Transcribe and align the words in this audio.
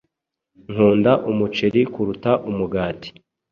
Nkunda 0.71 1.11
umuceri 1.31 1.81
kuruta 1.93 2.31
umugati. 2.49 3.09